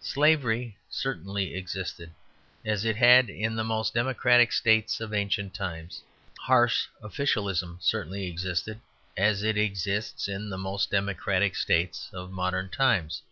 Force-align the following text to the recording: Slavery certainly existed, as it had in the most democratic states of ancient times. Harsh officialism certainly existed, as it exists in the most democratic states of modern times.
Slavery 0.00 0.78
certainly 0.88 1.56
existed, 1.56 2.12
as 2.64 2.84
it 2.84 2.94
had 2.94 3.28
in 3.28 3.56
the 3.56 3.64
most 3.64 3.92
democratic 3.92 4.52
states 4.52 5.00
of 5.00 5.12
ancient 5.12 5.52
times. 5.52 6.00
Harsh 6.38 6.86
officialism 7.02 7.78
certainly 7.82 8.28
existed, 8.28 8.80
as 9.16 9.42
it 9.42 9.58
exists 9.58 10.28
in 10.28 10.48
the 10.48 10.58
most 10.58 10.92
democratic 10.92 11.56
states 11.56 12.08
of 12.12 12.30
modern 12.30 12.68
times. 12.68 13.22